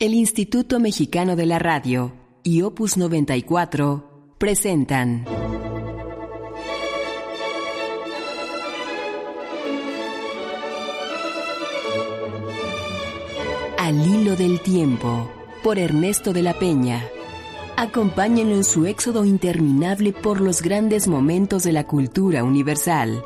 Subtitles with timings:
[0.00, 2.12] El Instituto Mexicano de la Radio
[2.44, 5.24] y Opus 94 presentan
[13.76, 15.28] Al hilo del tiempo
[15.64, 17.02] por Ernesto de la Peña.
[17.76, 23.24] Acompáñenlo en su éxodo interminable por los grandes momentos de la cultura universal.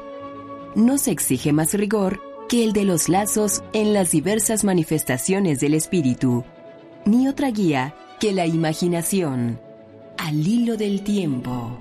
[0.74, 2.18] No se exige más rigor
[2.48, 6.46] que el de los lazos en las diversas manifestaciones del espíritu
[7.04, 9.60] ni otra guía que la imaginación,
[10.18, 11.78] al hilo del tiempo.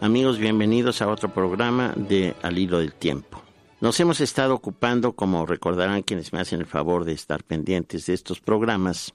[0.00, 3.42] Amigos, bienvenidos a otro programa de Al hilo del tiempo.
[3.80, 8.14] Nos hemos estado ocupando, como recordarán quienes me hacen el favor de estar pendientes de
[8.14, 9.12] estos programas,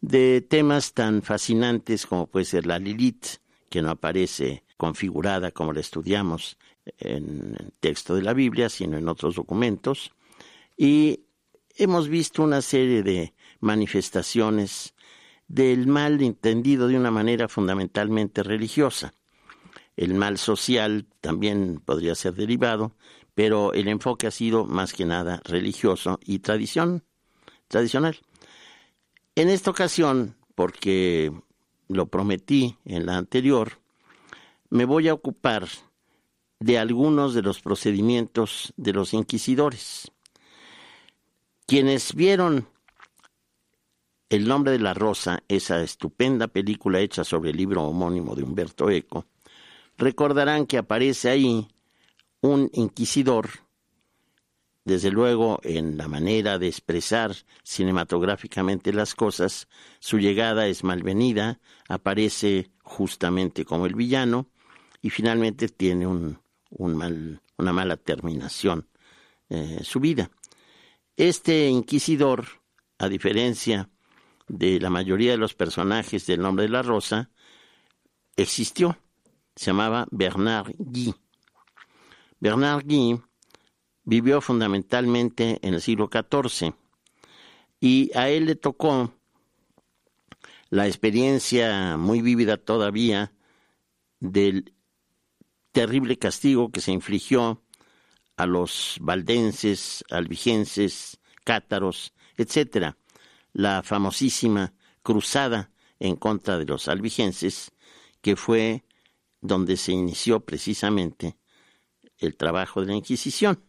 [0.00, 5.80] de temas tan fascinantes como puede ser la Lilith, que no aparece configurada como la
[5.80, 6.56] estudiamos
[6.98, 10.12] en el texto de la Biblia, sino en otros documentos,
[10.76, 11.20] y
[11.76, 14.94] hemos visto una serie de manifestaciones
[15.48, 19.14] del mal entendido de una manera fundamentalmente religiosa.
[19.96, 22.96] El mal social también podría ser derivado,
[23.34, 27.04] pero el enfoque ha sido más que nada religioso y tradición,
[27.68, 28.18] tradicional.
[29.34, 31.32] En esta ocasión, porque
[31.88, 33.78] lo prometí en la anterior,
[34.70, 35.68] me voy a ocupar
[36.60, 40.12] de algunos de los procedimientos de los inquisidores.
[41.72, 42.68] Quienes vieron
[44.28, 48.90] El nombre de la rosa, esa estupenda película hecha sobre el libro homónimo de Humberto
[48.90, 49.24] Eco,
[49.96, 51.66] recordarán que aparece ahí
[52.42, 53.48] un inquisidor,
[54.84, 59.66] desde luego en la manera de expresar cinematográficamente las cosas,
[59.98, 64.50] su llegada es malvenida, aparece justamente como el villano
[65.00, 66.38] y finalmente tiene un,
[66.78, 68.88] mal, una mala terminación
[69.48, 70.30] eh, su vida.
[71.16, 72.46] Este inquisidor,
[72.98, 73.90] a diferencia
[74.48, 77.30] de la mayoría de los personajes del nombre de la rosa,
[78.36, 78.98] existió.
[79.54, 81.14] Se llamaba Bernard Guy.
[82.40, 83.20] Bernard Guy
[84.04, 86.74] vivió fundamentalmente en el siglo XIV
[87.78, 89.12] y a él le tocó
[90.70, 93.32] la experiencia muy vívida todavía
[94.20, 94.74] del
[95.72, 97.62] terrible castigo que se infligió
[98.36, 102.94] a los valdenses, albigenses, cátaros, etc.
[103.52, 107.72] La famosísima cruzada en contra de los albigenses,
[108.20, 108.84] que fue
[109.40, 111.36] donde se inició precisamente
[112.18, 113.62] el trabajo de la Inquisición.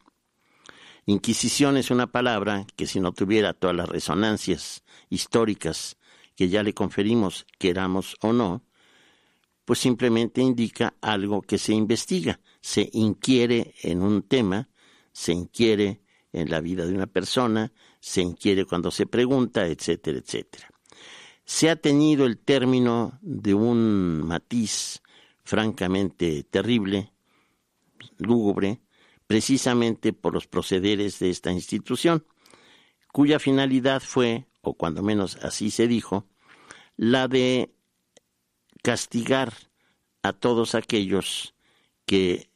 [1.05, 5.97] Inquisición es una palabra que si no tuviera todas las resonancias históricas
[6.35, 8.63] que ya le conferimos, queramos o no,
[9.65, 14.69] pues simplemente indica algo que se investiga, se inquiere en un tema,
[15.11, 16.01] se inquiere
[16.31, 20.69] en la vida de una persona, se inquiere cuando se pregunta, etcétera, etcétera.
[21.43, 25.03] Se ha tenido el término de un matiz
[25.43, 27.11] francamente terrible,
[28.17, 28.79] lúgubre,
[29.27, 32.25] precisamente por los procederes de esta institución,
[33.11, 36.29] cuya finalidad fue, o cuando menos así se dijo,
[36.95, 37.75] la de
[38.81, 39.53] castigar
[40.21, 41.55] a todos aquellos
[42.05, 42.52] que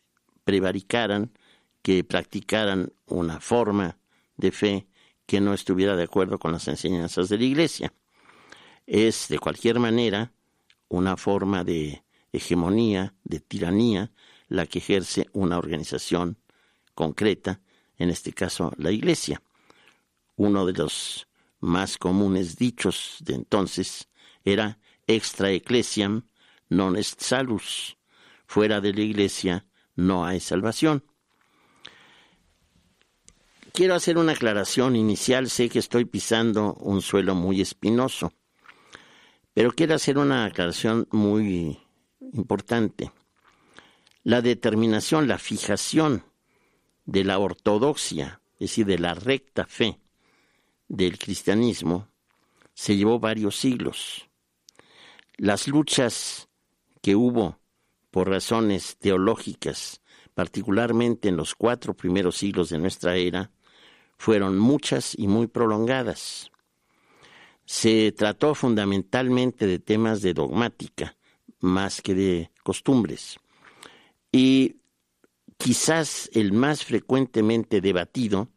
[0.47, 1.33] prevaricaran,
[1.81, 3.97] que practicaran una forma
[4.37, 4.87] de fe
[5.25, 7.93] que no estuviera de acuerdo con las enseñanzas de la Iglesia.
[8.85, 10.31] Es, de cualquier manera,
[10.87, 14.13] una forma de hegemonía, de tiranía,
[14.47, 16.37] la que ejerce una organización
[16.95, 17.59] concreta,
[17.97, 19.41] en este caso la Iglesia.
[20.37, 21.27] Uno de los
[21.59, 24.07] más comunes dichos de entonces
[24.45, 26.23] era extra ecclesiam
[26.69, 27.97] non est salus.
[28.45, 29.66] Fuera de la iglesia
[29.97, 31.03] no hay salvación.
[33.73, 35.49] Quiero hacer una aclaración inicial.
[35.49, 38.31] Sé que estoy pisando un suelo muy espinoso,
[39.53, 41.77] pero quiero hacer una aclaración muy
[42.33, 43.11] importante.
[44.23, 46.23] La determinación, la fijación
[47.05, 49.99] de la ortodoxia, es decir, de la recta fe
[50.87, 52.07] del cristianismo,
[52.73, 54.27] se llevó varios siglos
[55.37, 56.49] las luchas
[57.01, 57.56] que hubo
[58.17, 60.01] por razones teológicas,
[60.33, 63.51] particularmente en los cuatro primeros siglos de nuestra era,
[64.17, 66.49] fueron muchas y muy prolongadas.
[67.65, 71.15] Se trató fundamentalmente de temas de dogmática,
[71.59, 73.37] más que de costumbres.
[74.31, 74.77] Y
[75.59, 78.49] quizás el más frecuentemente debatido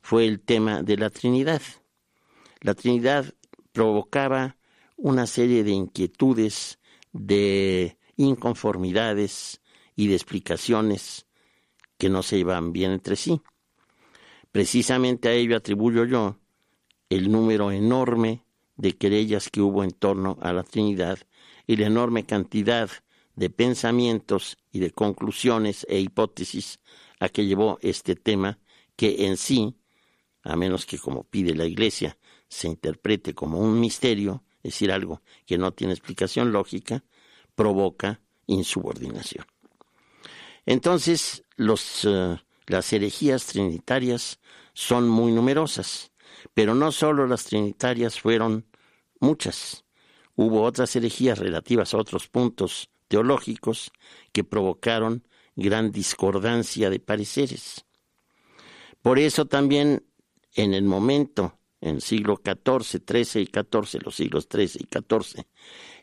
[0.00, 1.60] fue el tema de la Trinidad.
[2.62, 3.34] La Trinidad
[3.72, 4.56] provocaba
[4.96, 6.78] una serie de inquietudes,
[7.12, 9.60] de inconformidades
[9.94, 11.26] y de explicaciones
[11.98, 13.40] que no se iban bien entre sí.
[14.50, 16.38] Precisamente a ello atribuyo yo
[17.08, 18.44] el número enorme
[18.76, 21.18] de querellas que hubo en torno a la Trinidad
[21.66, 22.90] y la enorme cantidad
[23.34, 26.80] de pensamientos y de conclusiones e hipótesis
[27.20, 28.58] a que llevó este tema
[28.96, 29.76] que en sí,
[30.42, 35.22] a menos que como pide la Iglesia, se interprete como un misterio, es decir, algo
[35.46, 37.04] que no tiene explicación lógica,
[37.54, 39.46] provoca insubordinación.
[40.66, 44.40] Entonces, eh, las herejías trinitarias
[44.74, 46.12] son muy numerosas,
[46.54, 48.66] pero no solo las trinitarias fueron
[49.20, 49.84] muchas.
[50.34, 53.92] Hubo otras herejías relativas a otros puntos teológicos
[54.32, 57.84] que provocaron gran discordancia de pareceres.
[59.02, 60.06] Por eso también
[60.54, 65.44] en el momento, en siglo XIV, XIII y XIV, los siglos XIII y XIV,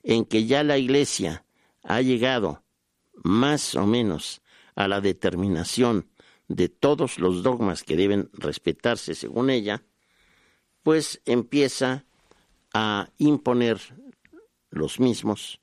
[0.03, 1.45] en que ya la Iglesia
[1.83, 2.63] ha llegado
[3.23, 4.41] más o menos
[4.75, 6.09] a la determinación
[6.47, 9.83] de todos los dogmas que deben respetarse según ella,
[10.83, 12.05] pues empieza
[12.73, 13.79] a imponer
[14.69, 15.59] los mismos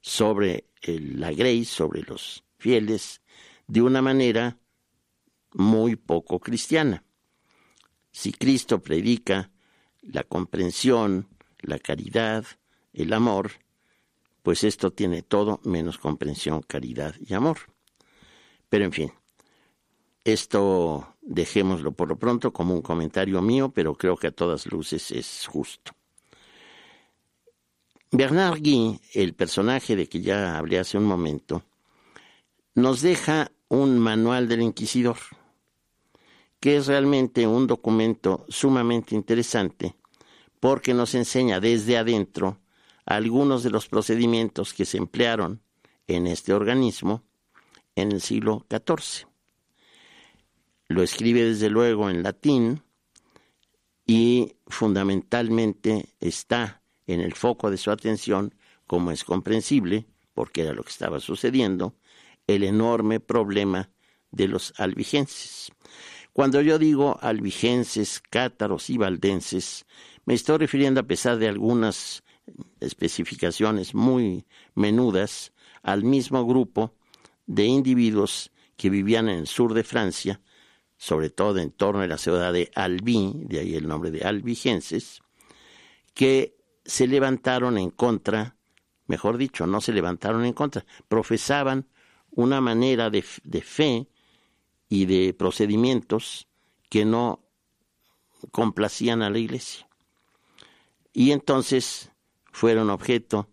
[0.00, 3.20] sobre la grey, sobre los fieles,
[3.66, 4.58] de una manera
[5.52, 7.04] muy poco cristiana.
[8.12, 9.50] Si Cristo predica
[10.02, 11.28] la comprensión,
[11.60, 12.44] la caridad,
[12.92, 13.52] el amor,
[14.42, 17.58] pues esto tiene todo menos comprensión, caridad y amor.
[18.68, 19.12] Pero en fin,
[20.24, 25.10] esto dejémoslo por lo pronto como un comentario mío, pero creo que a todas luces
[25.10, 25.92] es justo.
[28.12, 31.62] Bernard Guy, el personaje de que ya hablé hace un momento,
[32.74, 35.18] nos deja un manual del inquisidor,
[36.60, 39.96] que es realmente un documento sumamente interesante
[40.60, 42.60] porque nos enseña desde adentro
[43.06, 45.62] algunos de los procedimientos que se emplearon
[46.06, 47.24] en este organismo
[47.96, 49.26] en el siglo XIV.
[50.88, 52.82] Lo escribe desde luego en latín
[54.06, 58.54] y fundamentalmente está en el foco de su atención,
[58.86, 61.94] como es comprensible, porque era lo que estaba sucediendo,
[62.46, 63.90] el enorme problema
[64.30, 65.72] de los albigenses.
[66.32, 69.86] Cuando yo digo albigenses, cátaros y valdenses,
[70.24, 72.22] me estoy refiriendo, a pesar de algunas
[72.80, 76.94] especificaciones muy menudas, al mismo grupo
[77.46, 80.40] de individuos que vivían en el sur de Francia,
[80.96, 85.22] sobre todo en torno a la ciudad de Albi, de ahí el nombre de albigenses,
[86.14, 88.56] que se levantaron en contra,
[89.06, 91.88] mejor dicho, no se levantaron en contra, profesaban
[92.30, 94.09] una manera de, de fe
[94.90, 96.48] y de procedimientos
[96.90, 97.48] que no
[98.50, 99.88] complacían a la iglesia.
[101.12, 102.10] Y entonces
[102.52, 103.48] fueron objeto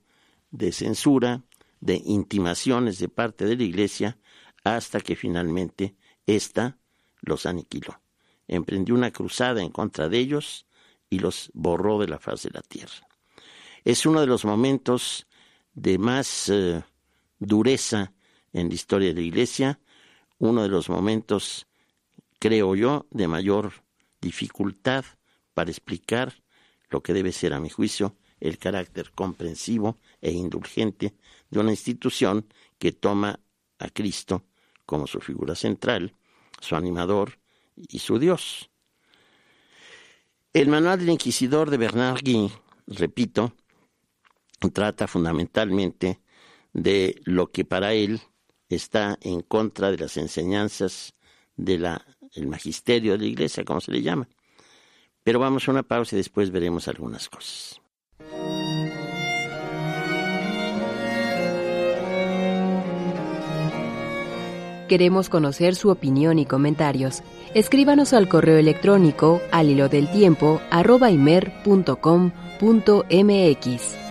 [0.52, 1.44] de censura,
[1.80, 4.18] de intimaciones de parte de la iglesia,
[4.64, 5.96] hasta que finalmente
[6.26, 6.80] ésta
[7.22, 8.02] los aniquiló.
[8.48, 10.66] Emprendió una cruzada en contra de ellos
[11.10, 13.08] y los borró de la faz de la tierra.
[13.84, 15.28] Es uno de los momentos
[15.74, 16.84] de más eh,
[17.38, 18.14] dureza
[18.52, 19.80] en la historia de la Iglesia,
[20.40, 21.68] uno de los momentos,
[22.40, 23.74] creo yo, de mayor
[24.22, 25.06] dificultad
[25.54, 26.34] para explicar
[26.90, 31.16] lo que debe ser, a mi juicio, el carácter comprensivo e indulgente
[31.50, 32.46] de una institución
[32.78, 33.40] que toma
[33.80, 34.46] a Cristo
[34.86, 36.14] como su figura central,
[36.60, 37.40] su animador
[37.76, 38.70] y su Dios.
[40.54, 42.52] El manual del inquisidor de Bernard Guy,
[42.88, 43.54] repito,
[44.74, 46.22] trata fundamentalmente
[46.74, 48.22] de lo que para él
[48.76, 51.14] está en contra de las enseñanzas
[51.56, 51.88] del
[52.46, 54.28] magisterio de la iglesia, como se le llama.
[55.24, 57.82] Pero vamos a una pausa y después veremos algunas cosas.
[64.88, 67.22] Queremos conocer su opinión y comentarios.
[67.54, 70.62] Escríbanos al correo electrónico al hilo del tiempo
[73.10, 74.07] En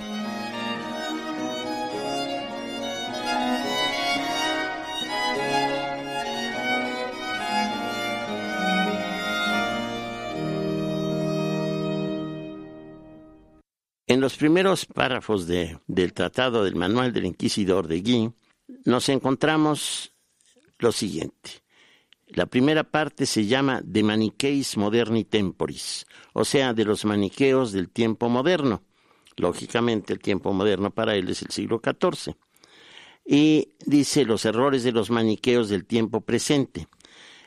[14.37, 18.33] primeros párrafos del Tratado del Manual del Inquisidor de Guy,
[18.85, 20.13] nos encontramos
[20.79, 21.63] lo siguiente.
[22.29, 27.89] La primera parte se llama De Manicheis Moderni Temporis, o sea, de los maniqueos del
[27.89, 28.83] tiempo moderno.
[29.37, 32.35] Lógicamente, el tiempo moderno para él es el siglo XIV.
[33.25, 36.89] Y dice los errores de los maniqueos del tiempo presente.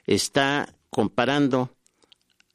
[0.05, 1.75] Está comparando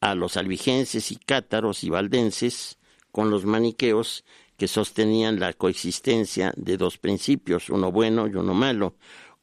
[0.00, 2.78] a los albigenses y cátaros y valdenses
[3.14, 4.24] con los maniqueos
[4.56, 8.96] que sostenían la coexistencia de dos principios, uno bueno y uno malo,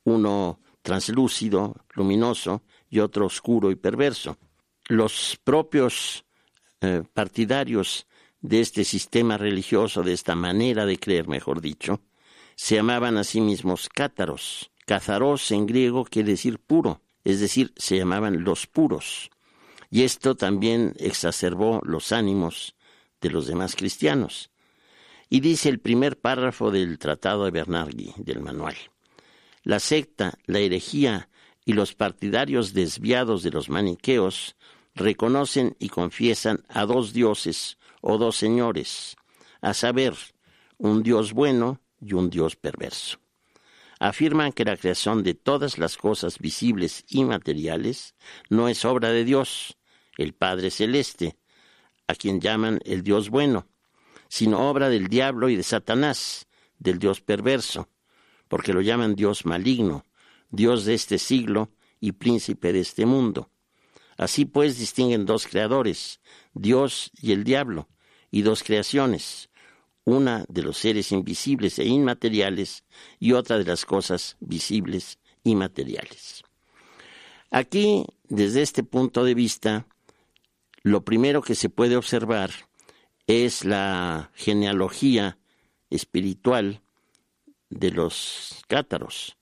[0.03, 4.37] uno translúcido, luminoso, y otro oscuro y perverso.
[4.89, 6.25] Los propios
[6.81, 8.07] eh, partidarios
[8.41, 12.01] de este sistema religioso, de esta manera de creer, mejor dicho,
[12.55, 14.69] se llamaban a sí mismos cátaros.
[14.85, 19.29] Cazaros en griego quiere decir puro, es decir, se llamaban los puros.
[19.89, 22.75] Y esto también exacerbó los ánimos
[23.21, 24.51] de los demás cristianos.
[25.29, 28.75] Y dice el primer párrafo del Tratado de Bernardi, del manual.
[29.63, 31.29] La secta, la herejía
[31.63, 34.55] y los partidarios desviados de los maniqueos
[34.95, 39.15] reconocen y confiesan a dos dioses o dos señores,
[39.61, 40.15] a saber,
[40.77, 43.19] un Dios bueno y un Dios perverso.
[43.99, 48.15] Afirman que la creación de todas las cosas visibles y materiales
[48.49, 49.77] no es obra de Dios,
[50.17, 51.37] el Padre Celeste,
[52.11, 53.67] a quien llaman el Dios bueno,
[54.27, 57.89] sino obra del diablo y de Satanás, del Dios perverso,
[58.47, 60.05] porque lo llaman Dios maligno,
[60.49, 63.49] Dios de este siglo y príncipe de este mundo.
[64.17, 66.19] Así pues distinguen dos creadores,
[66.53, 67.87] Dios y el diablo,
[68.29, 69.49] y dos creaciones,
[70.03, 72.83] una de los seres invisibles e inmateriales
[73.19, 76.43] y otra de las cosas visibles y materiales.
[77.51, 79.87] Aquí, desde este punto de vista,
[80.83, 82.51] lo primero que se puede observar
[83.27, 85.37] es la genealogía
[85.89, 86.81] espiritual
[87.69, 89.37] de los cátaros,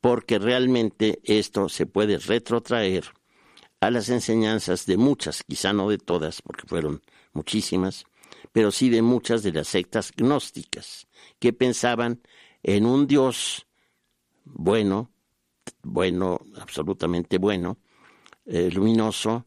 [0.00, 3.04] porque realmente esto se puede retrotraer
[3.80, 7.02] a las enseñanzas de muchas, quizá no de todas, porque fueron
[7.32, 8.04] muchísimas,
[8.52, 11.06] pero sí de muchas de las sectas gnósticas,
[11.38, 12.20] que pensaban
[12.62, 13.66] en un Dios
[14.44, 15.10] bueno,
[15.82, 17.78] bueno, absolutamente bueno,
[18.46, 19.46] eh, luminoso,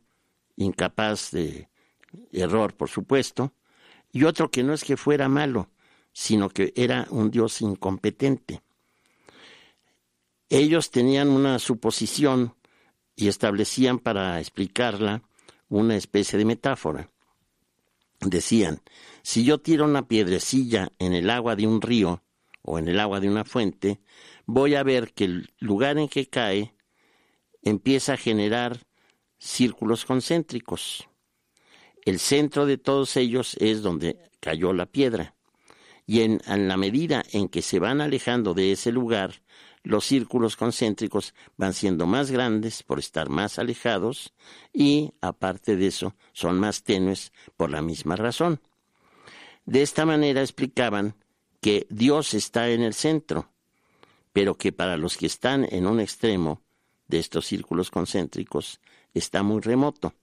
[0.58, 1.70] incapaz de
[2.32, 3.54] error, por supuesto,
[4.12, 5.70] y otro que no es que fuera malo,
[6.12, 8.62] sino que era un Dios incompetente.
[10.50, 12.56] Ellos tenían una suposición
[13.16, 15.24] y establecían para explicarla
[15.70, 17.12] una especie de metáfora.
[18.22, 18.82] Decían,
[19.22, 22.24] si yo tiro una piedrecilla en el agua de un río
[22.62, 24.00] o en el agua de una fuente,
[24.46, 26.74] voy a ver que el lugar en que cae
[27.62, 28.87] empieza a generar
[29.38, 31.08] círculos concéntricos.
[32.06, 35.36] El centro de todos ellos es donde cayó la piedra.
[36.06, 39.42] Y en, la medida en que se van alejando de ese lugar,
[39.84, 44.34] los círculos concéntricos van siendo más grandes por estar más alejados
[44.74, 48.62] y, aparte de eso, son más tenues por la misma razón.
[49.66, 51.16] De esta manera explicaban
[51.60, 53.52] que Dios está en el centro,
[54.32, 56.62] pero que para los que están en un extremo
[57.08, 58.80] de estos círculos concéntricos
[59.14, 60.14] está muy remoto.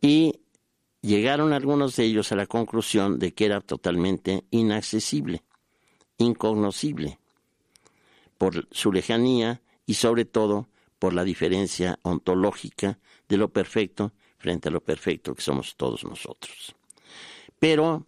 [0.00, 0.40] Y
[1.00, 5.42] llegaron algunos de ellos a la conclusión de que era totalmente inaccesible,
[6.18, 7.18] incognoscible,
[8.36, 10.68] por su lejanía y sobre todo
[10.98, 16.74] por la diferencia ontológica de lo perfecto frente a lo perfecto que somos todos nosotros.
[17.58, 18.06] Pero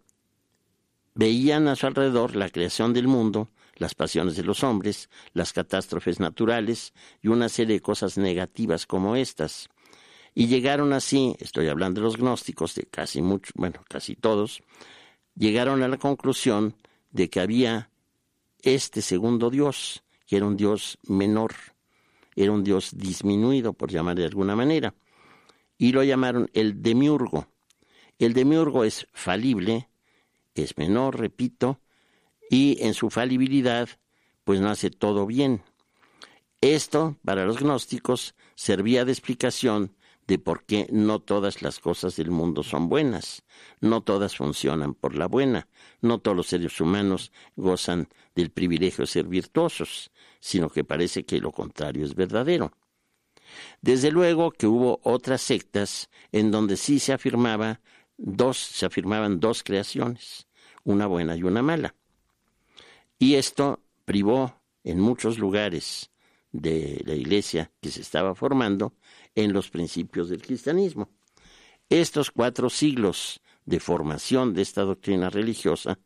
[1.14, 3.48] veían a su alrededor la creación del mundo,
[3.80, 9.16] las pasiones de los hombres, las catástrofes naturales y una serie de cosas negativas como
[9.16, 9.68] estas,
[10.34, 14.62] y llegaron así, estoy hablando de los gnósticos, de casi muchos, bueno, casi todos,
[15.34, 16.76] llegaron a la conclusión
[17.10, 17.90] de que había
[18.62, 21.54] este segundo Dios, que era un Dios menor,
[22.36, 24.94] era un Dios disminuido, por llamar de alguna manera,
[25.78, 27.48] y lo llamaron el demiurgo.
[28.18, 29.88] El demiurgo es falible,
[30.54, 31.80] es menor, repito,
[32.50, 33.88] y en su falibilidad,
[34.42, 35.62] pues no hace todo bien.
[36.60, 42.30] Esto, para los gnósticos, servía de explicación de por qué no todas las cosas del
[42.30, 43.44] mundo son buenas,
[43.80, 45.68] no todas funcionan por la buena,
[46.00, 51.40] no todos los seres humanos gozan del privilegio de ser virtuosos, sino que parece que
[51.40, 52.72] lo contrario es verdadero.
[53.80, 57.80] Desde luego que hubo otras sectas en donde sí se afirmaba
[58.16, 60.48] dos, se afirmaban dos creaciones,
[60.82, 61.94] una buena y una mala.
[63.22, 66.10] Y esto privó en muchos lugares
[66.52, 68.94] de la iglesia que se estaba formando
[69.34, 71.10] en los principios del cristianismo.
[71.90, 75.98] Estos cuatro siglos de formación de esta doctrina religiosa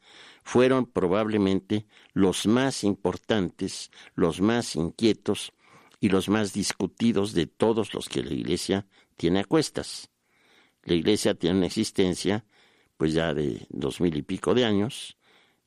[0.42, 5.52] fueron probablemente los más importantes, los más inquietos
[6.00, 10.10] y los más discutidos de todos los que la Iglesia tiene a cuestas.
[10.82, 12.44] La Iglesia tiene una existencia,
[12.96, 15.16] pues ya de dos mil y pico de años,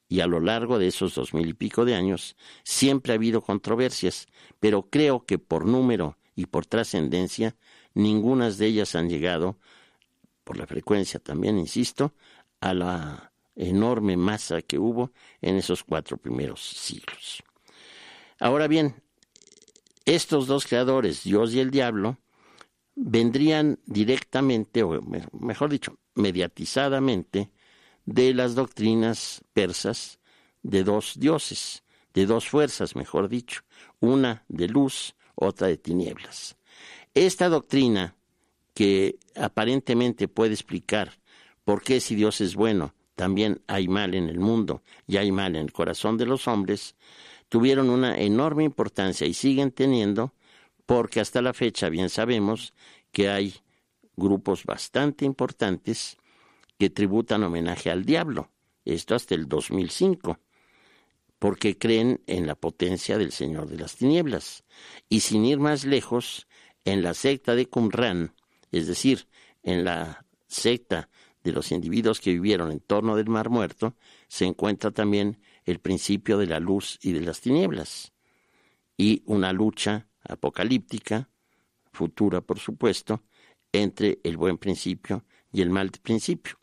[0.08, 3.42] y a lo largo de esos dos mil y pico de años siempre ha habido
[3.42, 4.28] controversias,
[4.60, 7.56] pero creo que por número y por trascendencia,
[7.94, 9.58] ninguna de ellas han llegado,
[10.44, 12.14] por la frecuencia también, insisto,
[12.62, 15.12] a la enorme masa que hubo
[15.42, 17.44] en esos cuatro primeros siglos.
[18.40, 18.96] Ahora bien,
[20.06, 22.20] estos dos creadores, Dios y el diablo,
[22.96, 25.02] vendrían directamente, o
[25.34, 27.52] mejor dicho, mediatizadamente,
[28.08, 30.20] de las doctrinas persas
[30.64, 31.84] de dos dioses,
[32.14, 33.62] de dos fuerzas, mejor dicho,
[34.00, 36.56] una de luz, otra de tinieblas.
[37.14, 38.16] Esta doctrina,
[38.74, 41.20] que aparentemente puede explicar
[41.66, 45.56] por qué si Dios es bueno, también hay mal en el mundo y hay mal
[45.56, 46.96] en el corazón de los hombres,
[47.50, 50.34] tuvieron una enorme importancia y siguen teniendo,
[50.86, 52.74] porque hasta la fecha bien sabemos
[53.12, 53.56] que hay
[54.16, 56.18] grupos bastante importantes
[56.78, 58.52] que tributan homenaje al diablo,
[58.86, 60.40] esto hasta el 2005,
[61.40, 64.64] porque creen en la potencia del Señor de las Tinieblas.
[65.10, 66.48] Y sin ir más lejos,
[66.86, 68.34] en la secta de Qumran,
[68.72, 69.28] es decir,
[69.64, 71.10] en la secta
[71.44, 73.96] de los individuos que vivieron en torno del Mar Muerto,
[74.28, 78.14] se encuentra también el principio de la luz y de las tinieblas,
[78.96, 81.30] y una lucha apocalíptica,
[81.92, 83.24] futura por supuesto,
[83.72, 86.58] entre el buen principio y el mal principio,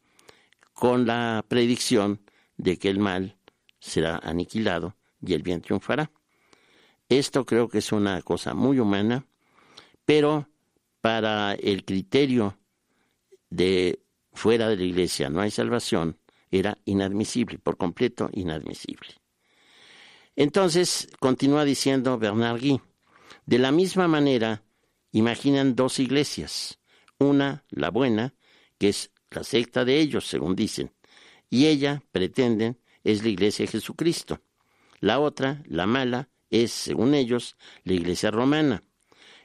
[0.75, 2.21] con la predicción
[2.57, 3.39] de que el mal
[3.81, 6.11] será aniquilado y el bien triunfará.
[7.09, 9.27] Esto creo que es una cosa muy humana,
[10.05, 10.49] pero
[11.01, 12.59] para el criterio
[13.51, 14.01] de
[14.33, 16.19] fuera de la iglesia no hay salvación,
[16.51, 19.09] era inadmisible, por completo inadmisible.
[20.37, 22.81] Entonces, continúa diciendo Bernard Guy,
[23.47, 24.63] de la misma manera,
[25.13, 26.81] imaginan dos iglesias,
[27.19, 28.35] una, la buena,
[28.79, 30.93] que es la secta de ellos, según dicen,
[31.51, 34.41] y ella, pretenden, es la iglesia de Jesucristo.
[35.01, 38.83] La otra, la mala, es, según ellos, la iglesia romana.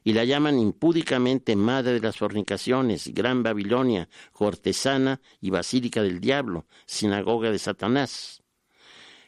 [0.03, 6.65] Y la llaman impúdicamente madre de las fornicaciones, gran Babilonia, cortesana y basílica del diablo,
[6.85, 8.41] sinagoga de Satanás.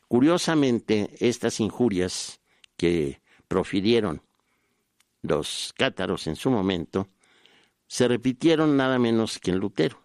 [0.07, 2.39] Curiosamente, estas injurias
[2.77, 4.21] que profirieron
[5.21, 7.09] los cátaros en su momento
[7.87, 10.01] se repitieron nada menos que en Lutero.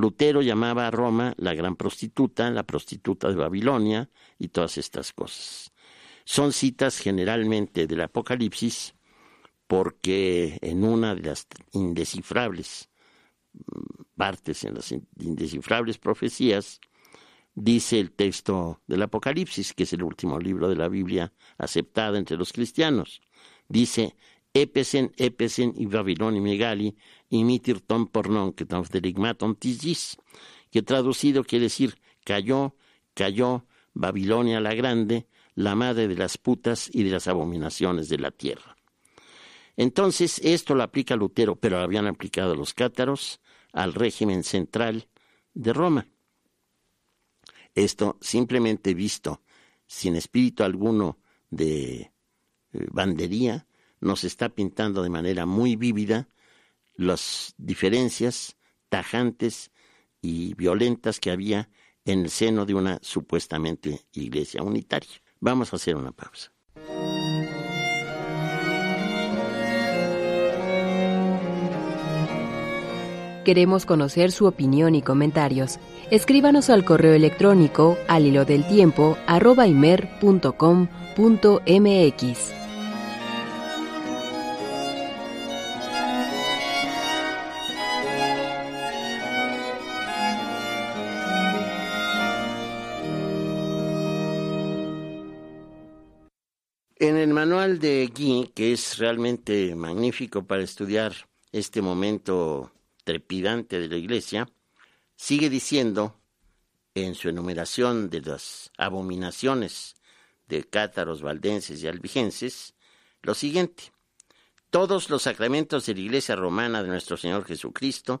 [0.00, 5.72] Lutero llamaba a Roma la gran prostituta, la prostituta de Babilonia y todas estas cosas.
[6.24, 8.94] Son citas generalmente del Apocalipsis
[9.66, 12.88] porque en una de las indescifrables
[13.52, 16.80] mm, partes, en las indescifrables profecías,
[17.54, 22.36] dice el texto del Apocalipsis, que es el último libro de la Biblia aceptada entre
[22.36, 23.20] los cristianos.
[23.68, 24.16] Dice,
[24.52, 26.96] Epesen, Epesen y Babilón Megali,
[27.28, 28.84] imitir ton pornon que ton
[29.56, 30.16] tigis,
[30.70, 32.74] que traducido quiere decir cayó,
[33.14, 38.30] cayó Babilonia la grande, la madre de las putas y de las abominaciones de la
[38.30, 38.76] tierra.
[39.76, 43.40] Entonces, esto lo aplica Lutero, pero lo habían aplicado los cátaros
[43.72, 45.08] al régimen central
[45.54, 46.06] de Roma.
[47.74, 49.42] Esto simplemente visto,
[49.86, 51.18] sin espíritu alguno
[51.50, 52.10] de eh,
[52.72, 53.66] bandería,
[54.00, 56.28] nos está pintando de manera muy vívida
[56.94, 58.56] las diferencias
[58.88, 59.70] tajantes
[60.20, 61.68] y violentas que había
[62.04, 65.22] en el seno de una supuestamente iglesia unitaria.
[65.40, 66.52] Vamos a hacer una pausa.
[73.44, 75.78] Queremos conocer su opinión y comentarios.
[76.10, 79.16] Escríbanos al correo electrónico al hilo del tiempo
[97.02, 101.14] En el manual de Guy, que es realmente magnífico para estudiar
[101.50, 102.72] este momento
[103.04, 104.46] trepidante de la Iglesia,
[105.16, 106.20] sigue diciendo
[106.94, 109.96] en su enumeración de las abominaciones
[110.46, 112.74] de cátaros, valdenses y albigenses,
[113.22, 113.94] lo siguiente.
[114.68, 118.20] Todos los sacramentos de la Iglesia romana de nuestro Señor Jesucristo,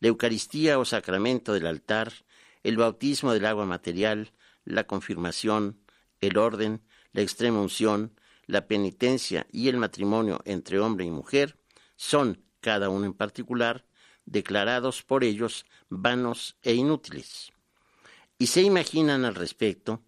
[0.00, 2.10] la Eucaristía o sacramento del altar,
[2.62, 4.32] el bautismo del agua material,
[4.64, 5.78] la confirmación,
[6.22, 6.80] el orden,
[7.14, 8.12] la extrema unción,
[8.46, 11.56] la penitencia y el matrimonio entre hombre y mujer
[11.96, 13.86] son, cada uno en particular,
[14.26, 17.52] declarados por ellos vanos e inútiles.
[18.36, 20.02] Y se imaginan al respecto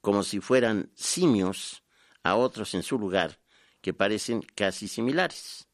[0.00, 1.82] como si fueran simios
[2.22, 3.40] a otros en su lugar
[3.80, 5.68] que parecen casi similares.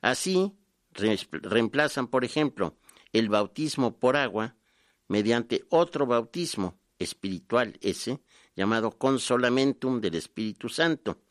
[0.00, 0.56] Así,
[0.92, 2.78] reemplazan, por ejemplo,
[3.12, 4.56] el bautismo por agua
[5.08, 8.20] mediante otro bautismo espiritual ese,
[8.54, 11.22] llamado consolamentum del Espíritu Santo,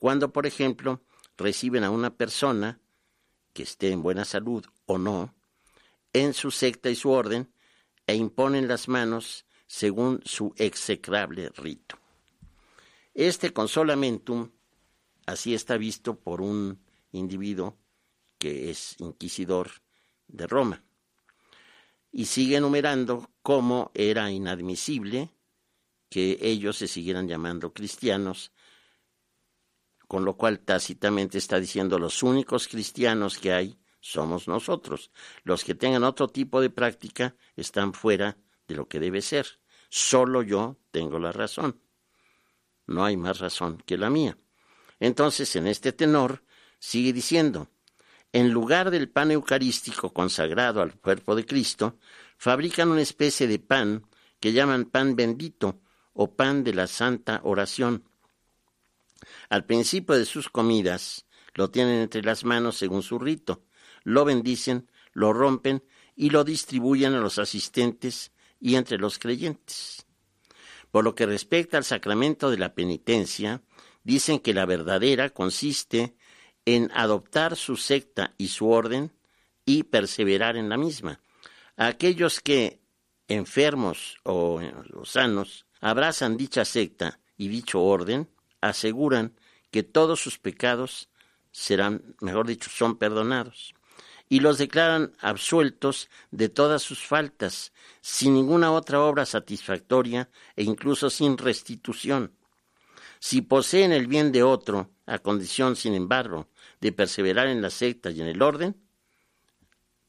[0.00, 1.02] cuando, por ejemplo,
[1.36, 2.80] reciben a una persona
[3.52, 5.34] que esté en buena salud o no,
[6.12, 7.52] en su secta y su orden,
[8.06, 11.98] e imponen las manos según su execrable rito.
[13.14, 14.50] Este consolamentum
[15.26, 16.80] así está visto por un
[17.12, 17.76] individuo
[18.38, 19.70] que es inquisidor
[20.26, 20.84] de Roma.
[22.10, 25.34] Y sigue enumerando cómo era inadmisible
[26.08, 28.52] que ellos se siguieran llamando cristianos,
[30.06, 35.10] con lo cual tácitamente está diciendo los únicos cristianos que hay somos nosotros.
[35.44, 39.60] Los que tengan otro tipo de práctica están fuera de lo que debe ser.
[39.90, 41.80] Solo yo tengo la razón.
[42.86, 44.38] No hay más razón que la mía.
[45.00, 46.42] Entonces, en este tenor,
[46.78, 47.68] sigue diciendo,
[48.32, 51.98] en lugar del pan eucarístico consagrado al cuerpo de Cristo,
[52.36, 54.06] fabrican una especie de pan
[54.40, 55.80] que llaman pan bendito
[56.12, 58.04] o pan de la santa oración.
[59.48, 63.64] Al principio de sus comidas lo tienen entre las manos según su rito,
[64.04, 65.82] lo bendicen, lo rompen
[66.14, 70.06] y lo distribuyen a los asistentes y entre los creyentes.
[70.90, 73.62] Por lo que respecta al sacramento de la penitencia,
[74.04, 76.16] dicen que la verdadera consiste
[76.74, 79.10] en adoptar su secta y su orden
[79.64, 81.20] y perseverar en la misma.
[81.76, 82.80] aquellos que,
[83.28, 84.60] enfermos o,
[85.04, 88.28] sanos, abrazan dicha secta y dicho orden,
[88.60, 89.34] aseguran
[89.70, 91.08] que todos sus pecados
[91.52, 93.74] serán, mejor dicho, son perdonados
[94.28, 101.08] y los declaran absueltos de todas sus faltas, sin ninguna otra obra satisfactoria e incluso
[101.08, 102.32] sin restitución.
[103.20, 106.48] Si poseen el bien de otro, a condición, sin embargo,
[106.80, 108.76] de perseverar en la secta y en el orden,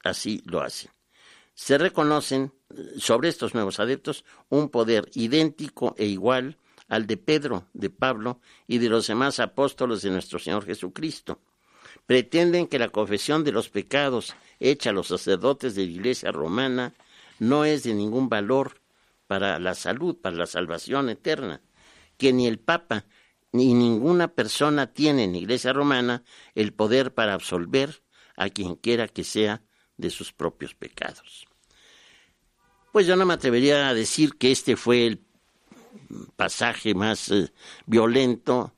[0.03, 0.91] así lo hacen.
[1.53, 2.53] Se reconocen
[2.97, 6.57] sobre estos nuevos adeptos un poder idéntico e igual
[6.87, 11.39] al de Pedro, de Pablo y de los demás apóstoles de nuestro Señor Jesucristo.
[12.05, 16.93] Pretenden que la confesión de los pecados hecha a los sacerdotes de la Iglesia romana
[17.39, 18.81] no es de ningún valor
[19.27, 21.61] para la salud, para la salvación eterna,
[22.17, 23.05] que ni el Papa
[23.51, 26.23] ni ninguna persona tiene en la Iglesia romana
[26.55, 28.03] el poder para absolver
[28.35, 29.63] a quien quiera que sea
[29.97, 31.45] de sus propios pecados.
[32.91, 35.21] Pues yo no me atrevería a decir que este fue el
[36.35, 37.51] pasaje más eh,
[37.85, 38.73] violento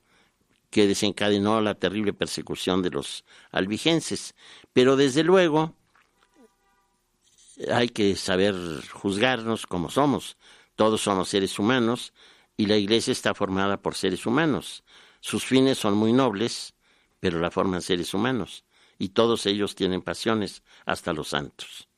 [0.70, 4.34] que desencadenó la terrible persecución de los albigenses.
[4.72, 5.76] Pero desde luego
[7.70, 8.54] hay que saber
[8.90, 10.36] juzgarnos como somos.
[10.74, 12.12] Todos somos seres humanos
[12.56, 14.84] y la Iglesia está formada por seres humanos.
[15.20, 16.74] Sus fines son muy nobles,
[17.20, 18.64] pero la forman seres humanos.
[18.98, 21.88] Y todos ellos tienen pasiones, hasta los santos,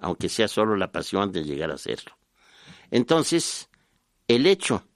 [0.00, 2.16] aunque sea solo la pasión de llegar a serlo.
[2.90, 3.68] Entonces,
[4.28, 4.86] el hecho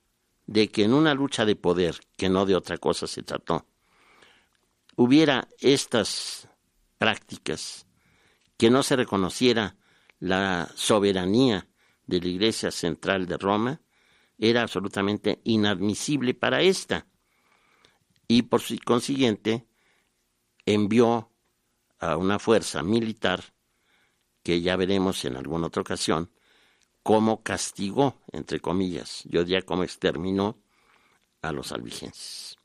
[0.47, 3.67] de que en una lucha de poder, que no de otra cosa se trató,
[4.97, 6.49] hubiera estas
[6.99, 7.87] prácticas,
[8.57, 9.77] que no se reconociera
[10.21, 11.67] la soberanía
[12.07, 13.81] de la Iglesia Central de Roma,
[14.51, 17.07] era absolutamente inadmisible para ésta.
[18.29, 19.67] Y por consiguiente
[20.67, 21.31] envió
[21.99, 23.55] a una fuerza militar,
[24.43, 26.31] que ya veremos en alguna otra ocasión,
[27.03, 30.59] cómo castigó, entre comillas, yo diría cómo exterminó
[31.41, 32.59] a los albigenses.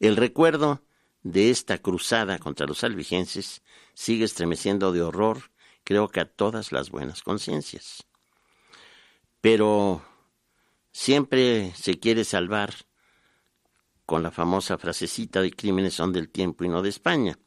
[0.00, 0.82] El recuerdo
[1.22, 3.62] de esta cruzada contra los albigenses
[3.94, 5.50] sigue estremeciendo de horror,
[5.84, 8.06] creo que a todas las buenas conciencias.
[9.40, 10.02] Pero
[10.92, 12.74] siempre se quiere salvar
[14.06, 17.38] con la famosa frasecita de crímenes son del tiempo y no de España.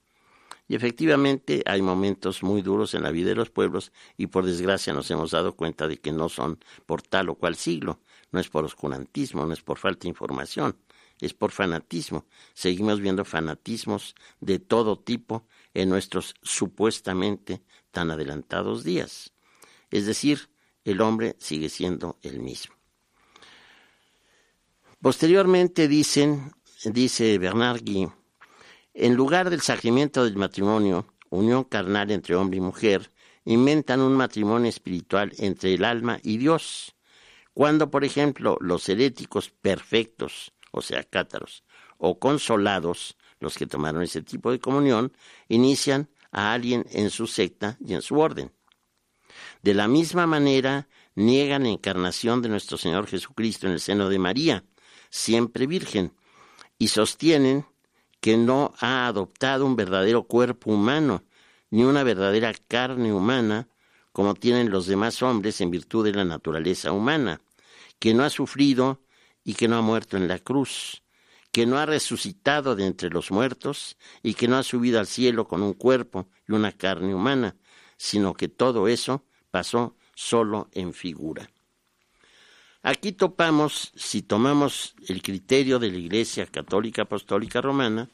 [0.68, 4.94] Y efectivamente hay momentos muy duros en la vida de los pueblos y por desgracia
[4.94, 8.00] nos hemos dado cuenta de que no son por tal o cual siglo,
[8.32, 10.78] no es por oscurantismo, no es por falta de información,
[11.20, 12.26] es por fanatismo.
[12.54, 19.34] Seguimos viendo fanatismos de todo tipo en nuestros supuestamente tan adelantados días.
[19.92, 20.50] Es decir,
[20.86, 22.76] el hombre sigue siendo el mismo.
[25.04, 26.54] Posteriormente dicen,
[26.86, 28.10] dice Bernard Guy,
[28.94, 33.12] en lugar del sacramento del matrimonio, unión carnal entre hombre y mujer,
[33.44, 36.96] inventan un matrimonio espiritual entre el alma y Dios.
[37.54, 41.66] Cuando, por ejemplo, los heréticos perfectos, o sea, cátaros,
[41.98, 45.12] o consolados, los que tomaron ese tipo de comunión,
[45.50, 48.54] inician a alguien en su secta y en su orden.
[49.64, 54.18] De la misma manera, niegan la encarnación de nuestro Señor Jesucristo en el seno de
[54.18, 54.64] María,
[55.14, 56.12] siempre virgen,
[56.80, 57.68] y sostienen
[58.20, 61.24] que no ha adoptado un verdadero cuerpo humano,
[61.70, 63.68] ni una verdadera carne humana,
[64.12, 67.42] como tienen los demás hombres en virtud de la naturaleza humana,
[68.00, 69.02] que no ha sufrido
[69.44, 71.04] y que no ha muerto en la cruz,
[71.52, 75.48] que no ha resucitado de entre los muertos y que no ha subido al cielo
[75.48, 77.56] con un cuerpo y una carne humana,
[77.98, 81.48] sino que todo eso pasó solo en figura.
[82.86, 88.10] Aquí topamos, si tomamos el criterio de la Iglesia Católica Apostólica Romana,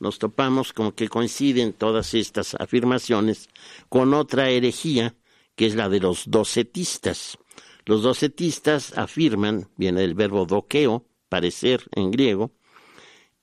[0.00, 3.48] nos topamos como que coinciden todas estas afirmaciones
[3.88, 5.14] con otra herejía
[5.54, 7.38] que es la de los docetistas.
[7.84, 12.50] Los docetistas afirman, viene del verbo doqueo, parecer en griego,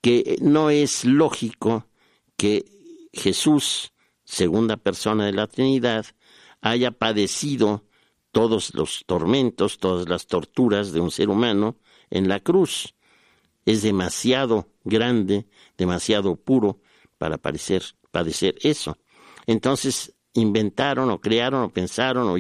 [0.02, 1.88] que no es lógico
[2.36, 2.66] que
[3.14, 3.94] Jesús,
[4.26, 6.06] segunda persona de la Trinidad,
[6.60, 7.86] haya padecido
[8.36, 11.78] todos los tormentos, todas las torturas de un ser humano
[12.10, 12.94] en la cruz.
[13.66, 16.82] Es demasiado grande, demasiado puro
[17.18, 18.98] para parecer, padecer eso.
[19.48, 22.36] Entonces inventaron o crearon o pensaron o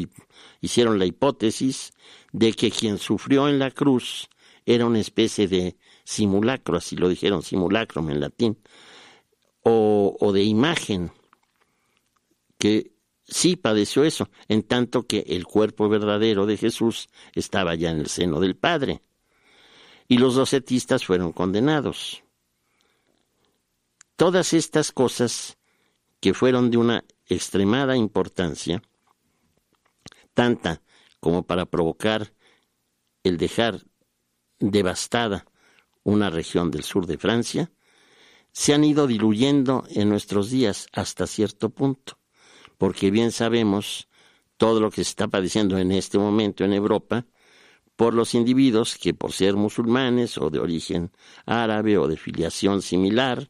[0.60, 1.94] hicieron la hipótesis
[2.34, 4.28] de que quien sufrió en la cruz
[4.66, 8.58] era una especie de simulacro, así lo dijeron, simulacrum en latín,
[9.64, 11.14] o, o de imagen,
[12.60, 12.95] que
[13.28, 18.08] sí padeció eso, en tanto que el cuerpo verdadero de Jesús estaba ya en el
[18.08, 19.02] seno del Padre.
[20.08, 22.24] Y los docetistas fueron condenados.
[24.16, 25.58] Todas estas cosas
[26.20, 28.82] que fueron de una extremada importancia,
[30.34, 30.82] tanta
[31.20, 32.34] como para provocar
[33.24, 33.82] el dejar
[34.60, 35.46] devastada
[36.04, 37.72] una región del sur de Francia,
[38.52, 42.18] se han ido diluyendo en nuestros días hasta cierto punto,
[42.78, 44.08] porque bien sabemos
[44.58, 47.26] todo lo que se está padeciendo en este momento en Europa
[47.96, 51.12] por los individuos que por ser musulmanes o de origen
[51.46, 53.50] árabe o de filiación similar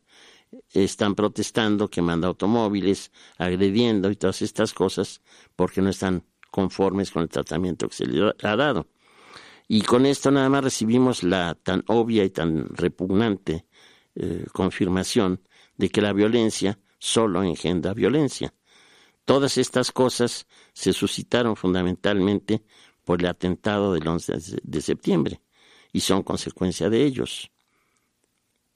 [0.71, 5.21] están protestando, quemando automóviles, agrediendo y todas estas cosas
[5.55, 8.87] porque no están conformes con el tratamiento que se les ha dado.
[9.67, 13.65] Y con esto nada más recibimos la tan obvia y tan repugnante
[14.15, 15.41] eh, confirmación
[15.75, 18.53] de que la violencia solo engendra violencia.
[19.25, 22.63] Todas estas cosas se suscitaron fundamentalmente
[23.03, 25.41] por el atentado del 11 de septiembre
[25.91, 27.51] y son consecuencia de ellos.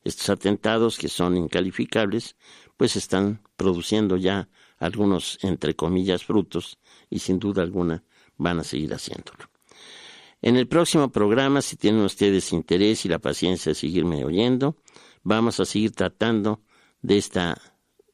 [0.03, 2.35] Estos atentados, que son incalificables,
[2.77, 8.03] pues están produciendo ya algunos, entre comillas, frutos y sin duda alguna
[8.37, 9.49] van a seguir haciéndolo.
[10.41, 14.77] En el próximo programa, si tienen ustedes interés y la paciencia de seguirme oyendo,
[15.21, 16.61] vamos a seguir tratando
[17.01, 17.61] de esta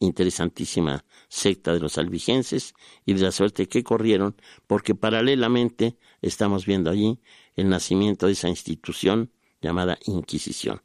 [0.05, 2.73] interesantísima secta de los albigenses
[3.05, 4.35] y de la suerte que corrieron,
[4.67, 7.19] porque paralelamente estamos viendo allí
[7.55, 10.81] el nacimiento de esa institución llamada Inquisición.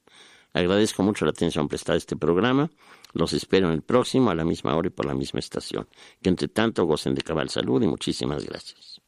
[0.53, 2.71] Agradezco mucho la atención prestada a este programa.
[3.13, 5.89] Los espero en el próximo a la misma hora y por la misma estación.
[6.23, 9.01] Que entre tanto gocen de cabal salud y muchísimas gracias.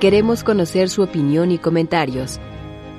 [0.00, 2.38] Queremos conocer su opinión y comentarios.